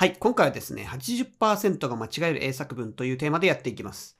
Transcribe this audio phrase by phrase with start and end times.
[0.00, 4.18] はい、今回はですね、80%が間違える英作文というテーマでやっていきます。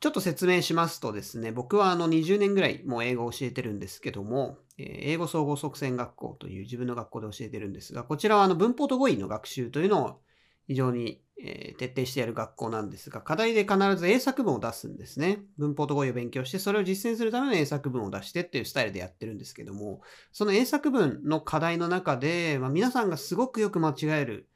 [0.00, 10.20] ちょっと説明しますとですね、僕はあの20年ぐらいもう英語を教えてるんですけどもえ、英語総合即戦学校という自分の学校で教えてるんですが、こちらはあの文法と語彙の学習というのを
[10.66, 15.40] 非常にえ徹底してやる学校なんですが、課題で必ず英作文を出すんですね。
[15.58, 20.00] 文法と語彙を勉強して、それを実践するための英作文を出してっていうスタイルでやってるんですけども、
[20.32, 24.48] その英作文の課題の中で、まあ、皆さんがすごくよく間違える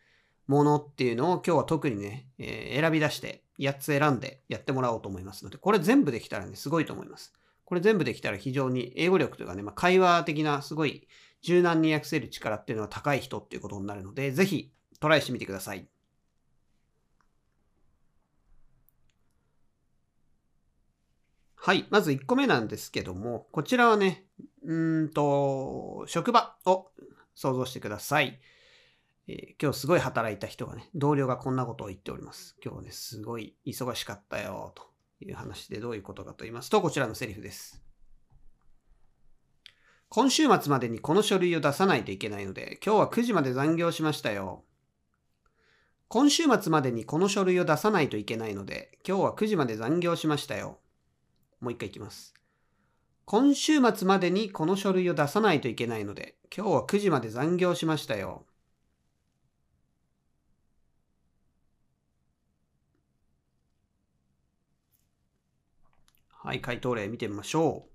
[0.46, 7.32] ものっていうのを今日は特にね、えー、選び出して8つ選んでやってもらおうと思いますので、これ全部できたらね、すごいと思います。
[7.64, 11.08] これ全部できたら非常に英語力というかね、まあ、会話的なすごい
[11.42, 15.88] 柔軟に訳せる力っていうのは高い人っていうことになるので、ぜひトライしてみてください。
[21.56, 21.84] はい。
[21.90, 24.24] まず1個目なんですけども、こちらはね、
[24.64, 26.90] うんと、職場を
[27.34, 28.38] 想像してください。
[29.28, 32.56] えー、今日すごい働いた人がね、同僚がこんなことを言っております。
[32.64, 34.84] 今日ね、すごい忙しかったよ、と
[35.20, 37.82] いう話でどういうことかと言いますと、こちらのセリフです。
[40.08, 44.62] 今週末までにこの書類を出さないといけないので、今日は9時まで残業しましたよ。
[46.08, 50.78] 今週末までにこの書類を出さないといけないので、今日は9時まで残業しましたよ。
[51.60, 52.32] もう一回いきます。
[53.24, 58.45] 今週末までにこの書類を出さないといけないので、今日は9時まで残業しましたよ。
[66.46, 67.90] はい、回答例見てみましょう。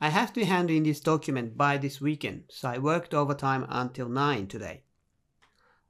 [0.00, 4.06] I have to hand in this document by this weekend, so I worked overtime until
[4.06, 4.82] 9 today.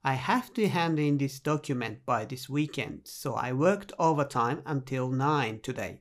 [0.02, 5.08] I have to hand in this document by this weekend, so I worked overtime until
[5.10, 5.98] 9 today.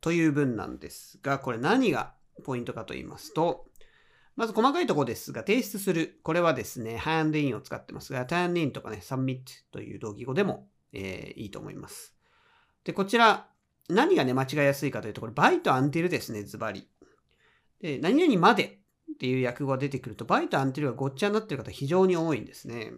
[0.00, 3.66] という文なんですが、これ何がポイントかと言いますと、
[4.36, 6.18] まず細かいところですが、提出する。
[6.22, 12.14] これはですね、hand in を使ってますが、turn in とかね、submit という同義語でも、えー、いいと思います。
[12.84, 13.50] で、こちら、
[13.88, 16.88] 何がね、間違いやすいかというと、これ、 by と until ですね、ズバリ。
[17.80, 18.80] で、何々まで
[19.12, 22.92] っていう訳語が出てくると、 by と until がごっちゃになってる方非常に多いんですね。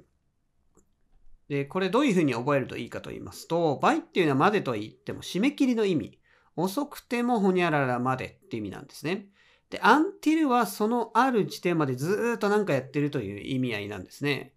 [1.49, 6.19] で、これどういうふうに覚えるといいかと言いますと、 by っていうのはまでと言っても締め切りの意味。
[6.57, 9.27] 遅くてもほにゃららまでっていう意味なんですね。
[9.71, 14.55] で、アンティルはそのある時点までずっと何かやってるという意味合いなんですね。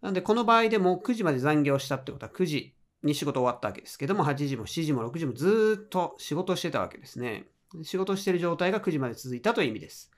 [0.00, 2.73] なので、この場合でも9時まで残業したってことは9時
[3.04, 7.46] に仕事終わったわけですけども、8時も7時も6時もずっと仕事してたわけですね。
[7.82, 10.10] 仕事してる状態が9時まで続いたという意味です。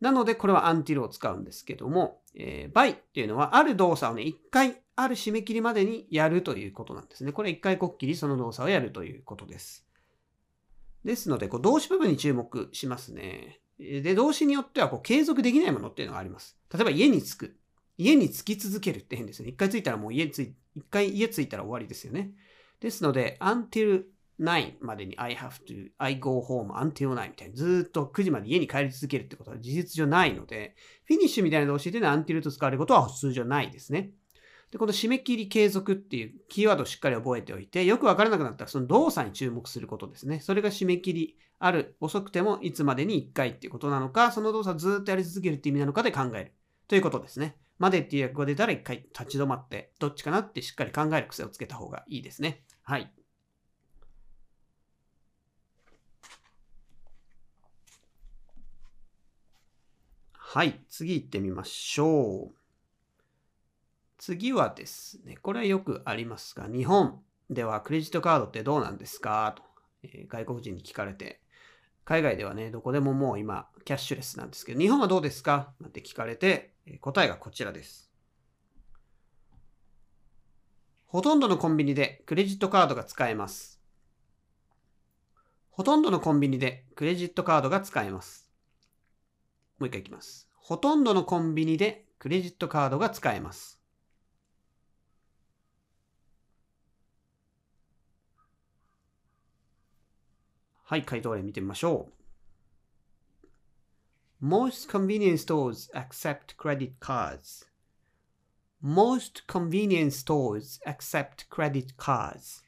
[0.00, 7.32] なので、これはアンティルを使うんですけども、えー、バイっていうのは、ある動作をね、一回、ある締め切りまでにやるということなんですね。
[7.32, 9.86] これ一回こっきりその動作をやるということです。
[11.04, 13.60] ですので、こう動詞部分に注目しますね。
[13.78, 16.56] で、動詞によってはこう継続できないものっていうのがあります。
[16.72, 17.56] 例えば家に着く。
[17.96, 19.50] 家に着き続けるって変ですね。
[19.50, 22.32] 一回着いたらもう家に着い一回家着いたら終わりですよね。
[22.80, 24.04] ですので、until
[24.40, 30.74] 9までに I have to, I go home until 9みたいにずっと9時まで家に帰り続けるってことは事実上ないので、
[31.04, 34.10] フィニッシュみたいな動詞での until と使われることは通常ないですね。
[34.72, 40.40] で、この締め切り継続っていうキーワードをしっかり覚えておいて、よくわからなくなったらその動作に注目することですね。
[40.40, 46.52] それが締め切りある、遅くてもいつまでに1回っていうことなのか、その動作ずっとやり続けるって意味なのかで考える
[46.88, 47.56] ということですね。
[47.78, 52.64] までっていう訳が出たら一回立ち止まって、どっちかなってしっかり考える癖をつけた方がいいですね。
[52.82, 53.12] はい。
[60.32, 60.84] はい。
[60.88, 62.54] 次行ってみましょう。
[64.18, 67.20] 次はですね、これはよくありますが、日本
[67.50, 69.52] ではクレジットカードってどうなんですか？
[69.56, 69.64] と、
[70.04, 71.40] えー、外国人に聞かれて、
[72.04, 75.74] 海外ではね、どこでももう今、キャッシュレスなんですけど、日本はどうですか？
[75.80, 78.10] なんて聞かれて、答えがこちらです。
[81.06, 83.80] ほとんどのコンビニでクレジットカードが使えます。
[85.70, 88.50] ほとんどのコンビニでクレジットカードが使えます。
[89.78, 90.48] もう一回いきます。
[90.56, 93.80] ほとんどのコンビニでクレジットカードが使えます。
[100.84, 102.23] はい、回答例見てみましょう。
[104.46, 107.64] Most convenience stores accept credit cards.
[108.82, 112.62] Most convenience stores accept credit cards.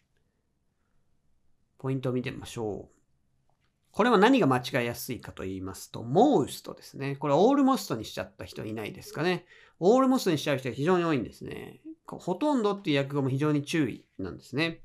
[1.76, 3.52] ポイントを見てみましょう。
[3.90, 7.16] これは何が間違いやすいかと言いますと、most ですね。
[7.16, 9.44] これ almost にしちゃった人いないですかね。
[9.78, 11.82] almost にしちゃう人が非常に多いんですね。
[12.06, 14.80] ほとんどっていう訳語も非常に注意なんですね。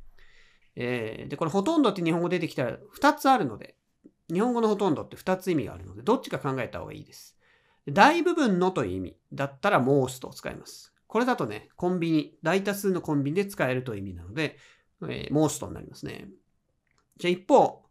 [0.76, 3.78] えー、で、これほとんどって日本語出てきたら2つあるので、
[4.32, 7.38] 日本語のほとんどって2つ意味があるので、どっちか考えた方がいいです。
[7.88, 10.94] 大部分のという意味だったら most を使います。
[11.08, 14.58] これだとね、コンビニ、大多数のコンビニで使えるという意味なので、
[15.04, 16.30] えー、モーストになりますね。
[17.18, 17.84] じゃあ一方、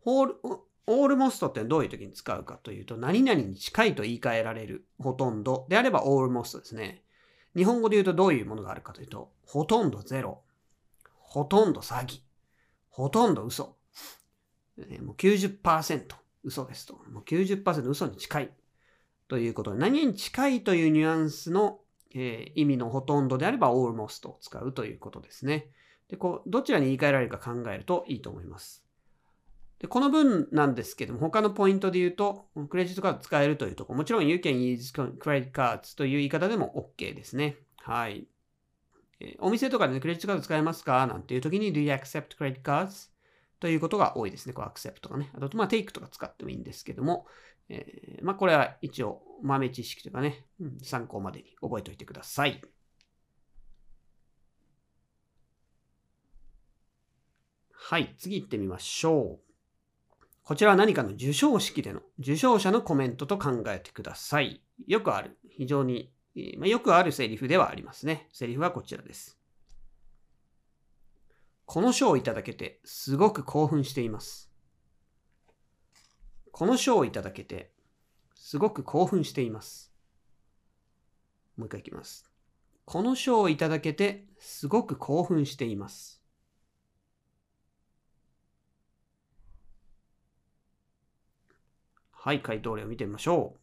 [0.00, 0.36] ホール、
[0.86, 7.02] オールモストってどういう時に使うかというと、何々に近いと言い換えられるほとんどであればオールモストですね。
[7.56, 10.42] 日本語で言うとどういうものがあるかというと、ほとんどゼロ、
[11.20, 12.20] ほとんど詐欺、
[12.90, 13.76] ほとんど嘘、
[15.00, 16.04] もう90%
[16.44, 16.94] 嘘ですと。
[17.10, 18.50] もう90%嘘に近い
[19.28, 21.80] ということで、何に近いというニュアンスの、
[22.14, 25.70] えー、意味のほとんどであれば almost を使うということですね。
[26.08, 28.84] で、こう、どちらに言い換えられるか考えるといいと思います。
[29.80, 37.56] でこの文なんですけども、他のポイントで言うと、クレジットカード使えるというところ、もちろん You can use credit cards という言い方でも OK ですね。
[37.78, 38.26] はい。
[39.20, 41.06] えお店とかで、ね、クレジットカード使えますか？
[41.06, 43.13] なんていう時に Do you accept credit cards?
[43.64, 44.52] ということが多いですね。
[44.52, 45.30] こう accept とかね。
[45.32, 47.26] あと、まあ take とか使ってもいいんですけども、
[47.70, 52.60] えー、まあこれは一応豆知識とかね、うん、参考までに覚えておいてください。
[57.72, 60.24] はい、次行ってみましょう。
[60.42, 64.60] こちらは何かの授賞式での受賞者のコメントと考えてください。
[64.86, 66.12] よくある、非常に、
[66.58, 68.28] まあ、よくあるセリフではありますね。
[68.30, 69.38] セリフはこちらです。
[71.66, 74.50] この賞をいただけてすごく興奮しています。
[76.52, 77.72] この賞をいただけて
[78.34, 79.92] すごく興奮しています。
[81.56, 82.24] もう一回いきます。
[82.84, 86.22] この賞をいただけてすごく興奮しています。
[92.12, 93.60] はい、回答例を見てみましょう。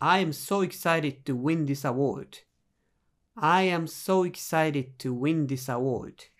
[0.00, 2.44] I am so excited to win this award.
[3.34, 6.30] I am so excited to win this award.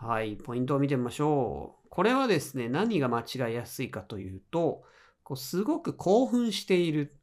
[0.00, 1.88] はい、ポイントを見てみましょう。
[1.90, 4.84] これはですね、何が間違いやすいかというと、
[5.24, 7.16] こうすごく興奮している。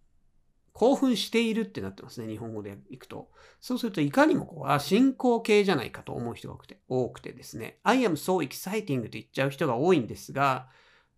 [0.73, 3.29] 興奮しているってなってますね、日本語でいくと。
[3.61, 10.67] そうすると、いかにもこう、あ、進行形じゃないかと思う人が多くて、多くてですね、I am so exciting って言っちゃう人が多いんですが、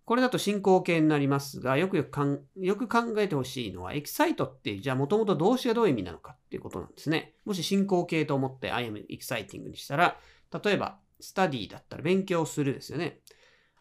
[0.05, 7.33] これだと進行形になりますが、よくよくかんよく考えてほしいのは、エキサイトって、じゃあもともと動詞がどういう意味なのかっていうことなんですね。
[7.45, 10.19] もし進行形と思って I am exciting にしたら、
[10.63, 13.21] 例えば、study だったら勉強するですよね。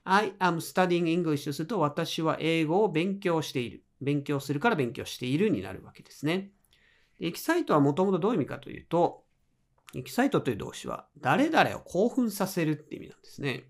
[0.05, 3.83] I am studying English とすると、私は英語を勉強している。
[4.01, 6.51] 勉強するから勉強しているになるわけですね。
[7.19, 9.25] エキサイトはもともとどういう意味かというと、
[9.95, 13.65] エキサイトという動詞は、誰々を興奮させるって意味なんですね。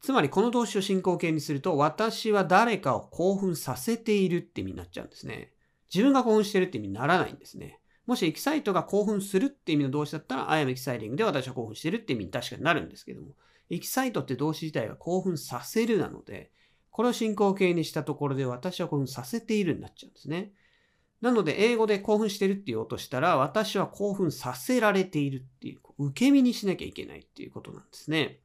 [0.00, 5.52] つまりこの動詞を進行形にすると、私は誰かを興奮させているって意味になっちゃうんですね。
[5.92, 7.78] 自分が興奮してるって意味にならないんですね。
[8.12, 13.28] もしエキサイトが興奮するって意味の動詞だったら、I am exciting で私は興奮してるって意味に確かになるんですけども、
[13.70, 16.50] エキサイトって動詞自体が興奮させるなので、
[16.90, 20.52] これを進行形にしたところで私は興奮させているになっちゃうんですね。
[21.22, 28.40] なので、英語で興奮してるって言おうとしたら、私は興奮させられているっていう、受け身にしなきゃいけないっていうことなんですね。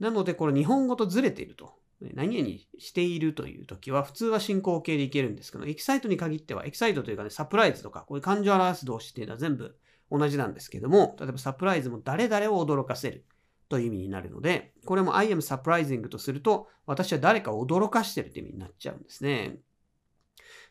[0.00, 1.74] なので、これ日本語とずれていると。
[2.00, 9.76] 何々しているという時は、普通は進行形でいけるんですけど、エキサイトに限っては、エキサイトというかね、サプライズとか、こういう感情を表す動詞っていうのは全部
[10.10, 13.24] 同じなんですけども、例えばサプライズも誰々を驚かせる
[13.68, 19.58] という意味になるので、これも I am surprising とすると、私は誰かを驚かしてるという意味になっちゃうんですね。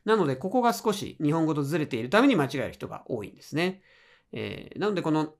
[0.05, 3.81] なので、ここが少し日本語とずれているために間違える人が多いんですね。
[4.31, 5.33] えー、なのでこの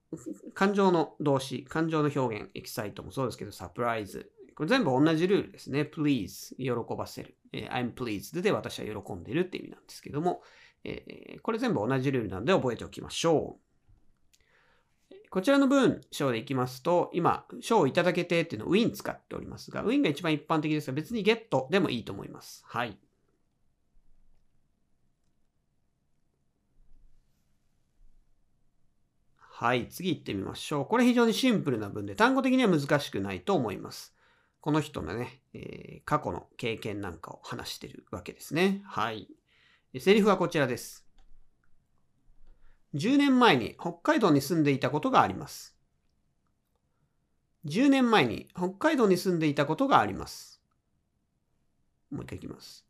[0.53, 4.31] 感情の動詞、感情の表現、エキサイトもそうですけど、サプライズ。
[4.55, 5.81] これ全部同じルールですね。
[5.81, 7.35] please、喜ばせる。
[7.53, 10.41] I'm pleased で私は喜んでるって意味なんですけども、
[11.41, 15.15] これ全部同じルールなので覚えておきましょう。
[15.29, 22.63] こちらの文章でいきますと、今、賞をいただけてっていうのを win 使っておりますが、win が一番一般的ですが、別に get でもいいと思います。
[22.65, 22.97] はい。
[29.37, 30.85] はい、次行ってみましょう。
[30.85, 34.14] これ非常にシンプルな文で、単語的には難しくないと思います。
[34.65, 38.81] この人のね、えー、過去の経験なんかを話してるわけですね。
[38.85, 39.27] はい。
[39.99, 41.05] セリフはこちらです。
[42.95, 45.77] 10年前に北海道に住んでいたことがあります。
[47.67, 50.59] 10年前に北海道に住んでいたことがあります。
[52.09, 52.87] もう一回いきます。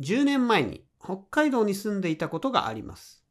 [0.00, 3.21] 10年前に北海道に住んでいたことがあります。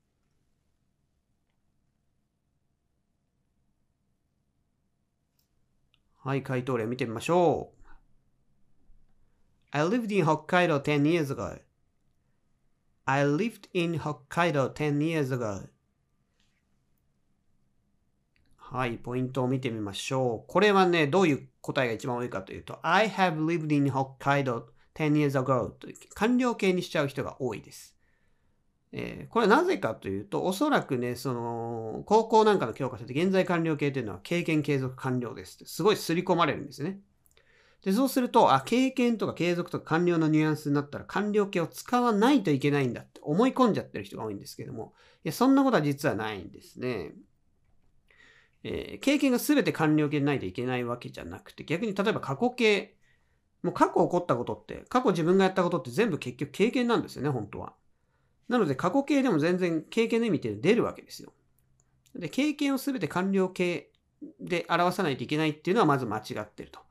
[6.23, 7.81] はい、回答例見てみましょう。
[9.71, 11.59] I lived in Hokkaido 10 years ago.
[13.05, 15.67] I lived in Hokkaido 10 years ago.
[18.55, 20.51] はい、ポイントを見てみましょう。
[20.51, 27.95] これはね、どういう答えが一番多いかというと、I have lived in Hokkaido 10 years ago という完了形にしちゃう人が多いです。
[28.93, 36.99] えー、これはなぜかというと、おそらくね、その、高校なんかの教科書で現在完了形というのは経験継続完了ですって、すごい刷り込まれるんですね。
[37.83, 44.93] で、そうすると、あ、経験とか継続とか完了のニュアンスになったら完了形を使わないといけないんだって思い込んじゃってる人が多いんですけども、
[45.23, 47.13] いや、そんなことは実はないんですね。
[48.63, 52.95] えー、経験が全て完了形でないといけないわけじゃなくて、逆に例えば過去形、
[53.63, 57.73] もう過去起こったことって、過去自分がやったことって全部結局経験なんですよね、本当は。
[58.51, 61.31] なので過去形でも全然経験の意味って出るわけですよ。
[62.13, 63.89] で、経験を全て完了形
[64.41, 66.81] で表さないといけないっていうのはまず間違ってると。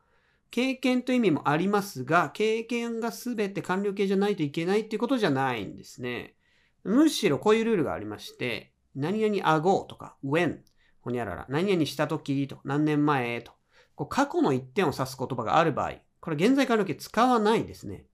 [0.51, 6.35] 経験という意味もありますが、経験が全て完了形じゃないといけないっていうことじゃないんですね。
[6.83, 10.61] むしろこういうルールがありまして、何々あごとか when
[11.03, 13.53] ほにゃらら、何々した時と何年前と、
[13.97, 18.07] こう過去の一点を指す言葉がある場合、これ現在完了形使わないですね。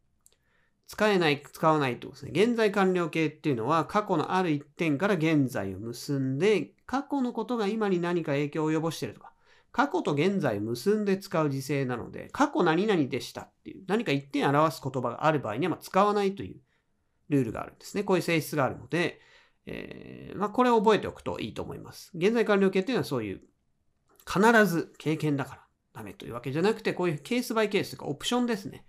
[0.89, 2.45] 使えない、使わないってことですね。
[2.45, 9.33] 現在完了形っていうのは過去のある一点から現在を結んで、過去のことが今に何か影響を及ぼしているとか、
[9.73, 16.61] 過去と現在を結んで使う時制なので、過去何々でしたっていう、何か一点表す言葉がある場合には、ま使わないという
[17.29, 18.05] ルールがあるんですね。
[18.05, 19.21] こういう性質があるので、
[19.67, 22.13] えー、まあ、これを覚えておくといいと思います。
[22.15, 23.41] 現在完了形っていうのはそういう、
[24.25, 25.63] 必ず経験だから
[25.93, 28.87] ダメというわけじゃなくて、こういうケースバイケースとかオプションですね。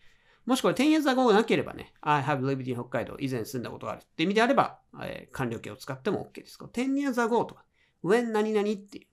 [0.47, 6.57] もしこれ10 years ago がなければね、I have lived in 北海道、以前住んだことがあるって意味であれば、えー、完了形を使っても OK です。
[6.57, 7.65] 10 years ago とか、
[8.01, 9.07] when 何々っていう、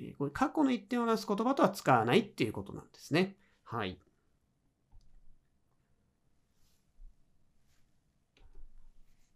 [0.00, 3.36] えこれ過去の一点を出す言葉とは使わないっていうことなんですね。
[3.64, 3.98] はい。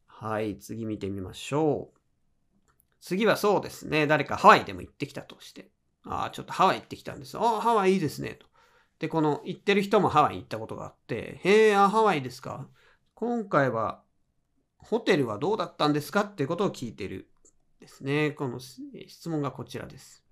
[0.07, 1.99] はい、次見てみましょう。
[3.03, 5.69] 次はそうですね、誰かハワイでも行ってきたとして、
[6.05, 7.37] ああ、ちょっとハワイ行ってきたんです。
[7.37, 8.47] ああ、ハワイいいですね、と。
[9.03, 12.69] で、この行ってる人もハワイ行ったことがあって、へえ、あ、ハワイですか。
[13.15, 14.05] 今回は、
[14.79, 16.21] ホテルはどうだったんですか？
[16.21, 17.29] っていうことを聞いてる
[17.81, 18.31] ですね。
[18.31, 20.25] この質問がこちらです。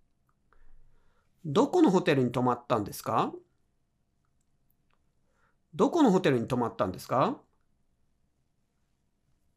[1.44, 3.32] どこのホテルに泊まったんですか
[5.74, 7.40] どこのホテルに泊まったんですか？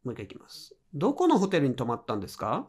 [0.03, 0.75] もう一回いきます。
[0.96, 2.67] どこのホテルに泊まったんですか？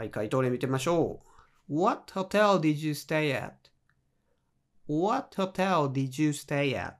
[0.00, 1.20] はい、回答例見てみましょ
[1.68, 1.78] う。
[1.78, 3.38] What hotel did you stay
[4.88, 6.94] at?What hotel did you stay at?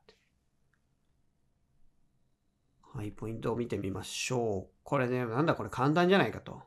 [2.92, 4.72] はい、ポイントを見てみましょう。
[4.82, 6.60] これね、なんだこれ簡単じゃないかと。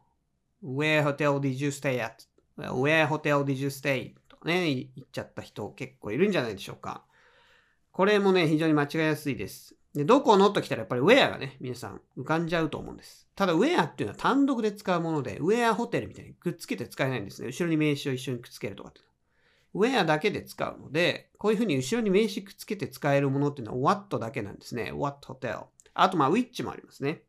[0.66, 4.16] Where hotel did you stay at?Where hotel did you stay?
[4.28, 7.04] とかね、言っちゃった人結構いるんじゃないでしょうか。
[7.92, 9.76] これもね、非常に間違いやすいです。
[9.94, 10.50] で、どこの？
[10.50, 13.23] と来たらやっぱり where がね、皆さん浮かんじゃうと思うんです。
[13.36, 17.48] ただ where っていうのは単独で使うもので、where ホテルみたいにくっつけて使えないんですね。
[17.48, 19.02] 後ろに名詞を一緒にくっつけるとかって。
[19.74, 24.92] where だけで使うので、こういうふうに後ろに名詞くっつけて使えるものっていうのは what だけなんですね。
[24.94, 25.66] what hotel。
[25.94, 27.24] あとまあ which もありますね。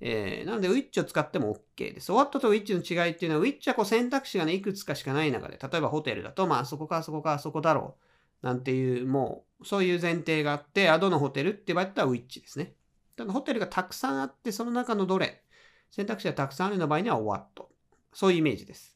[0.00, 2.12] えー、なので which を使っても OK です。
[2.12, 7.96] what と which の違いっていうのは which はこう選択肢がね、いくつかしかない中で、例えばホテルだと、まあそこかそこかそこだろ
[8.42, 8.46] う。
[8.46, 12.74] なんていう、もうそういう前提があって、あ、どのホテルって言われたら which ですね。
[13.16, 15.42] ただホテルがたくさんあって、その中のどれ、
[15.90, 17.68] 選択肢がたくさんあるような場合には what。
[18.12, 18.94] そういうイメージです。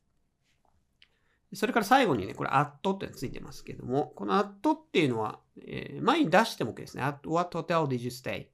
[1.54, 7.02] それから最後にね、これ at ってついてますけども、この at っていうのは、えー、前に出しても OK ですね。
[7.02, 8.46] at what hotel did you stay?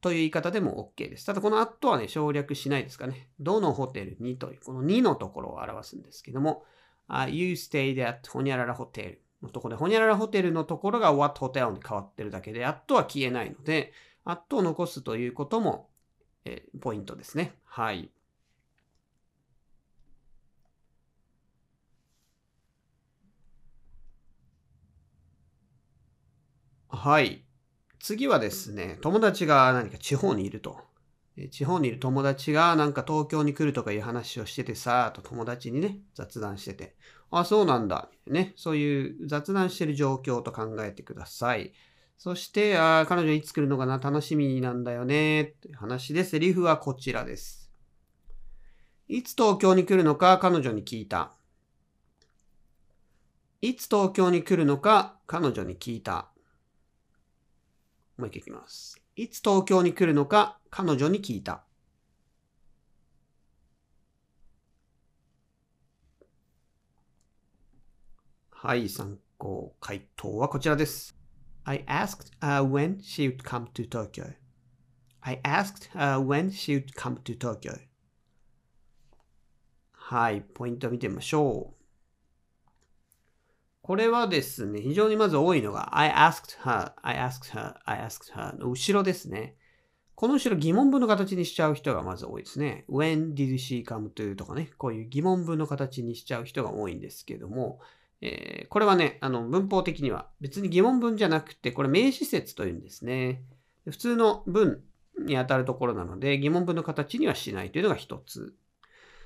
[0.00, 1.26] という言い方でも OK です。
[1.26, 3.28] ただこの at はね、省略しないですかね。
[3.38, 6.64] どのホテルにという、この2のところを表すんですけども、
[7.08, 13.92] uh, you stayed at ほにゃららホテルのところで、ほにゃららホテルのところが what hotel に変わってるだけで、at は消えないので、
[14.28, 15.90] at を残すということも、
[16.44, 17.54] え、ポイントですね。
[17.64, 18.10] はい。
[26.88, 27.44] はい。
[28.00, 30.78] 次はですね、友達が何か地方にいると。
[31.50, 36.96] 地方にいる友達がなんか東京に来るとかいう話をしててさ、と友達にね、雑談してて。
[37.30, 38.10] あ、そうなんだ。
[38.26, 38.52] ね。
[38.56, 41.72] そういう雑談してる状況と考えてください。
[42.18, 45.42] そして、あ彼女いつ来るのかな楽しみなんだよね。
[45.42, 47.70] っていう話で、セリフはこちらです。
[49.06, 51.32] いつ東京に来るのか彼女に聞いた。
[53.62, 56.28] いつ東京に来るのか彼女に聞いた。
[58.16, 59.00] もう一回いきます。
[59.14, 61.62] いつ東京に来るのか彼女に聞いた。
[68.50, 71.17] はい、参考回答はこちらです。
[71.68, 74.32] I asked、uh, when she would come to Tokyo.
[75.22, 77.78] I asked、uh, when she would come to Tokyo.
[79.92, 82.70] はい、ポイントを見てみましょう。
[83.82, 89.54] これはですね、非常にまず多いのが I asked her, I asked her, I asked her の後ろですね。
[90.14, 92.86] この後ろ疑問文の形にしちゃう人がまず多いですね。
[92.88, 97.80] When did she come to とかね、こういう疑問文の形にしちゃう人が多いんですけども、
[98.20, 103.42] えー、これはね、あの文法的には別に疑問文じゃなくて、これ名詞説というんですね。
[103.84, 104.82] 普通の文
[105.18, 108.54] に当たるところなので、疑問文の形にはしないというのが一つ。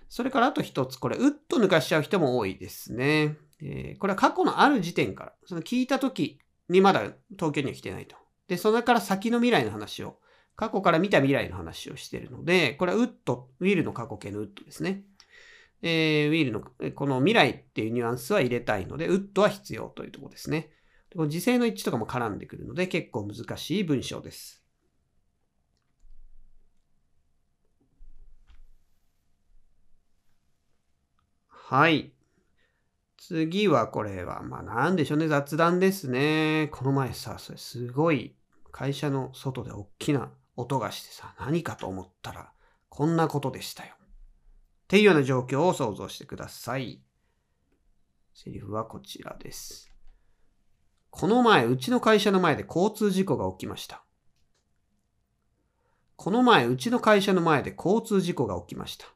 [0.08, 3.36] それからあと一つ、これ、うっと抜かしちゃう人も多いですね。
[3.62, 8.16] えー、これは過去のある時点から、その聞いた時にまだ東京には来てないと。
[8.48, 10.18] で、それから先の未来の話を
[10.54, 15.02] 過去から見た未来の話をしているので、これはウッド、ウィルの過去形のウッドですね。
[15.82, 16.62] えー、ウィルの
[16.92, 20.70] この未来っていうニュアンスは入れたいので、ウッドは必要というとこですね。
[21.14, 24.62] この時制の一致とかも絡んでくるので結構難しい文章です。
[31.48, 32.12] はい。
[33.16, 36.68] 次はこれは、まあなんでしょうね、雑談ですね。
[36.72, 38.34] この前さ、それすごい
[38.72, 42.52] 会社の外で大きな音がしてさ、何かと思ったら、
[42.88, 43.94] こんなことでしたよ。
[44.92, 47.00] っていうような状況を想像してください。
[48.34, 49.90] セリフはこちらです。
[51.08, 54.04] この前、うちの会社の前で交通事故が起きました。
[56.16, 59.06] この前、うちの会社の前で交通事故が起きました。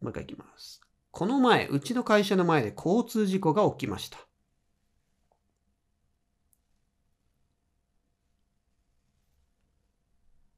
[0.00, 0.80] もう一回いきます。
[1.12, 4.18] この前、うちの会社の前で交通事故が起きました。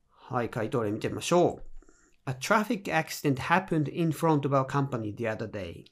[0.09, 1.68] はい、回答例見てみましょう。
[2.29, 5.87] A traffic accident happened in front of our company the other day.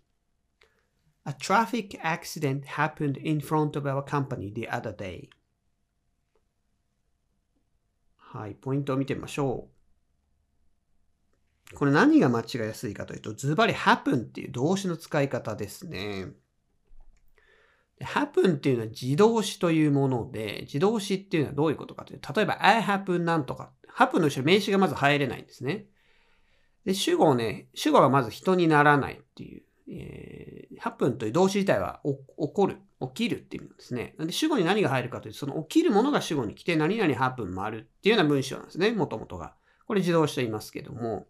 [1.25, 5.31] A traffic accident happened in front of our company the other day.
[8.19, 9.71] はい、ポイントを見てみましょ
[11.73, 11.75] う。
[11.75, 16.27] これ何が間違いやすいかというと、ズバリ happen っていう動詞の使い方ですね。
[18.03, 25.87] happen っていうのは自動詞というもので、自動詞っていうのはどういうことかというと、例えば I happen なんとか happen の後ろ名詞がまず入れないんですね。
[26.87, 29.63] で、主語ね、主語はまず人にならないっていう。
[29.89, 34.15] えー、happen という動詞自体は起こる、起きるっていう意味なんですね。
[34.19, 39.55] なんで主語に何が入るかというと、その起きるものが主語に来て何々 happen もあるっていうような文章なんですね、もともとが。
[39.87, 41.27] これ自動詞と言いますけども。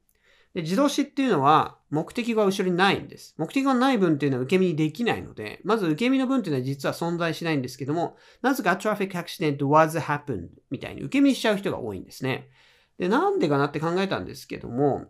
[0.55, 3.35] で自動詞っていうのは目的が後ろにないんです。
[3.37, 12.49] 目的がない文っていうのは受け身にできないので、まず受け身の文っていうのは実は存在しないんですけども、なぜか traffic accident was happened みたいに受け身しちゃう人が多いんですね。
[12.99, 15.05] で、なんでかなって考えたんですけども、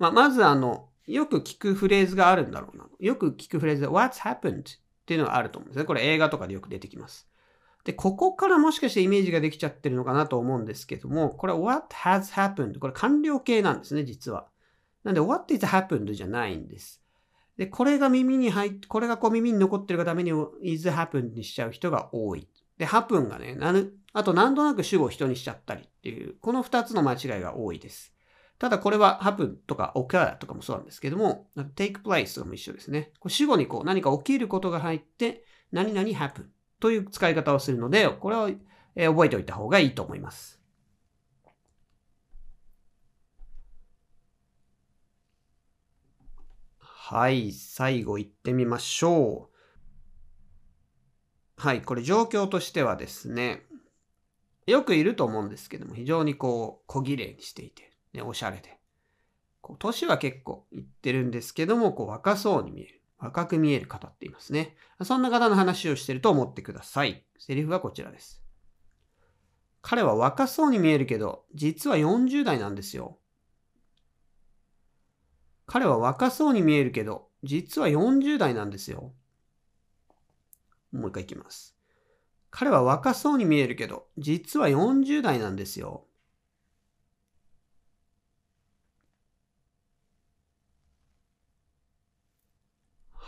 [0.00, 2.86] まあ、まずあの、よく聞くフレーズがあるんだろうな。
[2.98, 4.62] よく聞くフレーズで What's happened?
[4.62, 4.64] っ
[5.04, 5.84] ていうのがあると思うんですね。
[5.84, 7.28] これ映画とかでよく出てきます。
[7.84, 12.78] で、ここからもしかしてイメージができちゃってるのかなと思うんですけども、これ What has happened?
[12.78, 14.46] これ完了形なんですね、実は。
[15.04, 16.12] なんで What is happened?
[16.14, 17.02] じゃないんです。
[17.58, 20.32] で、これが耳に入って、これがこう耳に残ってるがために
[20.62, 22.48] is happened にしちゃう人が多い。
[22.78, 23.58] で、happen がね、
[24.14, 28.14] あと何となく主語を人にしちゃったりっていう、この二つの間違いが多いです。
[28.60, 33.10] ただこれは happen とか occur とかもそうなんですけども、take place とかも一緒ですね。
[33.18, 36.44] こ主語にこう何か起きることが入って、何々 happen
[36.78, 38.50] という使い方をするので、これを、
[38.94, 40.60] 覚えておいた方がいいと思います。
[46.78, 49.48] はい、最後行ってみましょ
[51.56, 51.62] う。
[51.62, 53.62] はい、これ状況としてはですね、
[54.66, 58.78] よくいると思うんですけども、非常にこう、小綺麗にしていて、ね、おしゃれで。
[59.60, 63.02] こう年は結構いってるんですけども、こう若そうに見える。
[63.18, 64.76] 若く見える方っていますね。
[65.02, 67.24] そんな方の話をしてると思ってください。
[67.38, 68.42] セリフはこちらです。
[69.82, 73.18] 彼は若そうに見えるけど、実は40代なんですよ。
[75.66, 79.12] 彼は若そうに見えるけど、実は40代なんですよ。
[80.92, 81.76] もう一回いきます。
[82.50, 86.06] 彼は若そうに見えるけど、実は40代なんですよ。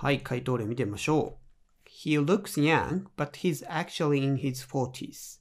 [0.03, 1.39] はい、回答例見てみましょ
[1.87, 1.89] う。
[1.89, 5.39] He looks young, but he's actually in his 40s.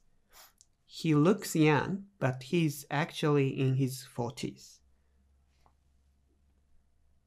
[0.88, 4.80] He looks young, but he's actually in his 40s.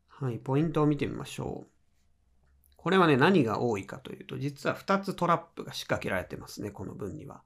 [0.08, 1.68] はい、ポイントを見てみましょう。
[2.78, 7.42] これはね、何が多いかというと、実は2つトラップが仕掛けられてますね、この文には。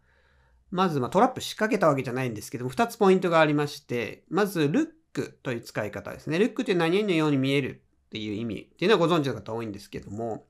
[0.70, 6.38] まず、ま、トラップ仕掛けたわけじゃないんですけども、2つポイントがありまして、まず、ルックという使い方ですね。
[6.38, 10.48] ルックって何々のように見えるっていう意味っていうのはご存知の方多いんですけども、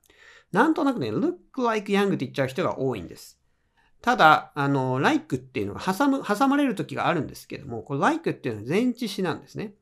[0.54, 3.38] なんとなくね、look like young って言っちゃう人が多いんです。
[4.02, 9.74] ただ、あの、like っていうのが挟む、挟まれる時があるんですけども、これ like っていうのは前置詞なんですね。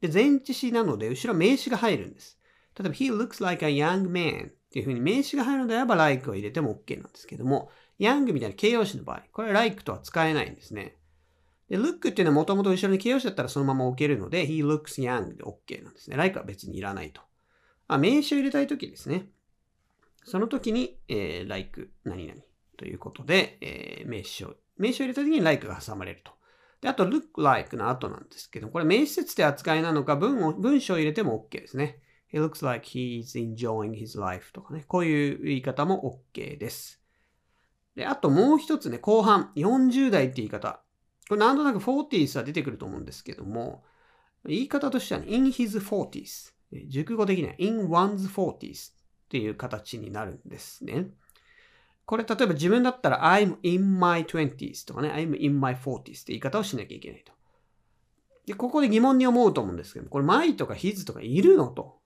[0.00, 2.38] で、前置詞なので、後ろ名詞が入るんです。
[2.78, 10.96] 例えば、he looks like a young man っていうふうに名詞が入るのであれば like を入れても OK なんですけども、young みたいな形容詞の場合、これは like とは使えないんですね。
[11.70, 16.16] で、look っていうのはもともと後ろに形容詞だったらそのまま置けるので、he looks young で OK なんですね。
[16.16, 17.22] like は別にいらないと。
[17.86, 19.28] あ、名詞を入れたいときですね。
[20.24, 22.40] その時に、えー、like 何々
[22.76, 26.32] ということで、えー、名詞を、名詞を入れた時に like が挟まれると。
[26.80, 32.00] で、あと look like の後なんですけど、これ名詞説で扱いなのか文を、文章を入れても OK ですね。
[32.32, 34.84] He looks like he's enjoying his life とかね。
[34.88, 37.00] こういう言い方も OK です。
[37.94, 40.82] で、あともう一つね、後半、40代って言い方。
[41.30, 43.84] これなんとなく 40s は出てくると思うんですけども、
[44.44, 46.52] 言い方としては、ね、in his 40s。
[46.88, 48.94] 熟語的には in one's 40s っ
[49.28, 51.06] ていう形になるんですね。
[52.04, 57.32] これ例えば自分だったら I'm in my 20s とかね、I'm in my 40s って言い方をしなきゃいけないと。
[58.46, 62.00] で、ここで疑問に思うと思うんですけど、これ my とか his とかいるのと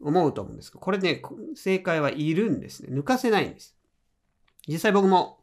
[0.00, 1.20] 思うと思うんですけど、これね、
[1.54, 2.96] 正解はいるんですね。
[2.96, 3.76] 抜かせないんです。
[4.66, 5.39] 実際僕も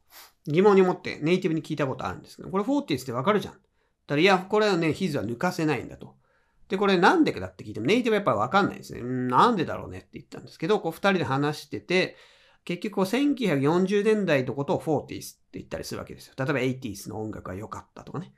[0.48, 3.54] 疑問に思ってネイティブに聞いたことあるんですけど、これ 40s ってわかるじゃん。
[3.54, 6.16] だからいや、これはね、his は抜かせないんだと。
[6.70, 9.02] で、これなんでかだって聞いても、ネイティブはやっぱりわかんないですね。
[9.02, 12.16] んなんでだろうねって言ったんですけど、こう二人で話してて、
[12.66, 16.34] 結局こう1940年代のことを 40s って言ったりするわけですよ。
[16.38, 18.34] 例えば 80s の音楽が良かったとかね。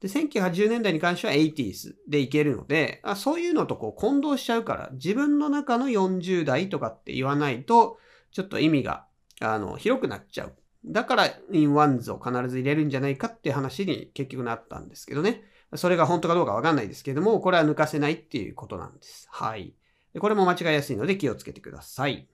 [0.00, 7.98] で、1980年代に関しては 80s でいけるので、あそういうのとこう混同しちゃうから、自分の中の40代とかって言わないと、
[8.32, 9.06] ちょっと意味が、
[9.40, 10.54] あの、広くなっちゃう。
[10.84, 15.44] だから、in ones を必ず入れるんじゃないかっていう話に結局なったんですけどね。
[15.76, 19.28] それが本当かどうかわかんないですけども、これは抜かせないっていうことなんです。
[19.30, 19.74] はい。
[20.18, 22.28] これも間違いやすいので気をつけてください。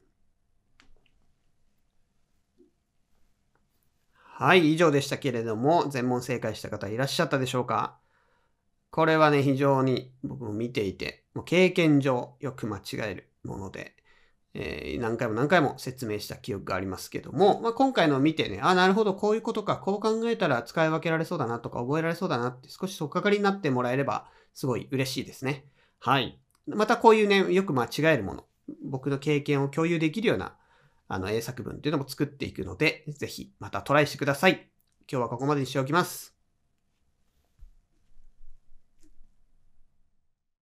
[4.15, 7.99] はい、以上でしたけれども、全問正解した方いらっしゃったでしょうか？
[8.91, 13.97] これはね、非常に僕も見ていて、もう経験上よく間違えるもので、
[14.59, 25.66] えー、何回も何回も説明した記憶がありますけども、まあ、今回のを見てね、あ、なるほど、こういうことか、こう考えたら使い分けられそうだなとか覚えられそうだなって少しとっかかりになってもらえればすごい嬉しいですね。
[26.01, 26.40] はい。
[26.66, 28.45] またこういうね、よく間違えるもの、
[28.83, 30.57] 僕の経験を共有できるような
[31.09, 34.71] あの英作文っていうのも作っていくので、ぜひまたトライしてください。
[35.11, 36.36] 今日はここまでにしておきます。